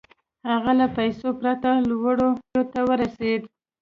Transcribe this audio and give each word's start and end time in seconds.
هغه 0.49 0.71
له 0.79 0.87
پيسو 0.97 1.27
پرته 1.39 1.69
لوړو 1.89 2.27
پوړيو 2.39 2.63
ته 2.73 2.79
ورسېد. 2.89 3.41